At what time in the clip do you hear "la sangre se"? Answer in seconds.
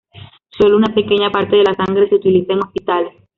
1.63-2.15